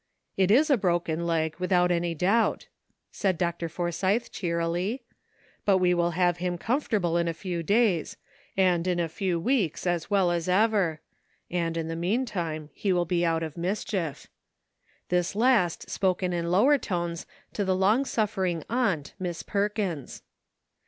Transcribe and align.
"It 0.35 0.49
is 0.49 0.71
a 0.71 0.77
broken 0.79 1.27
leg, 1.27 1.57
without 1.59 1.91
any 1.91 2.15
doubt," 2.15 2.65
said 3.11 3.37
Dr. 3.37 3.69
Forsytbe 3.69 4.31
cheerily, 4.31 5.03
''but 5.63 5.77
we 5.77 5.93
will 5.93 6.17
have 6.17 6.37
him 6.37 6.57
com 6.57 6.81
fortable 6.81 7.21
in 7.21 7.27
a 7.27 7.35
few 7.35 7.61
days, 7.61 8.17
and 8.57 8.87
in 8.87 8.99
a 8.99 9.07
few 9.07 9.39
weeks 9.39 9.85
as 9.85 10.09
well 10.09 10.31
as 10.31 10.49
ever; 10.49 11.01
and 11.51 11.77
in 11.77 11.87
the 11.87 11.95
meantime 11.95 12.71
he 12.73 12.91
will 12.91 13.05
be 13.05 13.23
out 13.23 13.43
of 13.43 13.55
mischief;" 13.57 14.25
this 15.09 15.35
last 15.35 15.87
spoken 15.87 16.33
in 16.33 16.49
lower 16.49 16.79
tones 16.79 17.27
to 17.53 17.63
the 17.63 17.75
long 17.75 18.03
suffering 18.03 18.63
aunt, 18.71 19.13
Miss 19.19 19.43
Perkins. 19.43 20.23